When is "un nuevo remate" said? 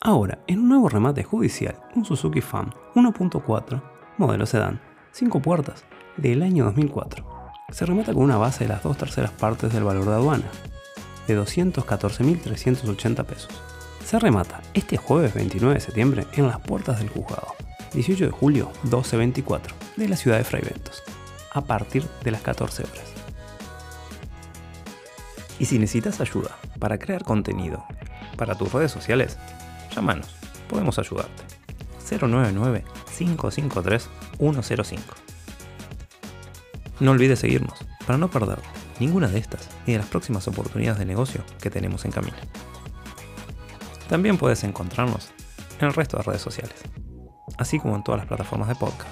0.60-1.24